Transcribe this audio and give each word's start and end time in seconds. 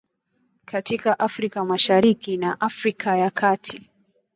katika 0.65 1.19
Afrika 1.19 1.65
Mashariki 1.65 2.37
na 2.37 2.61
Afrika 2.61 3.17
ya 3.17 3.29
kati 3.31 3.89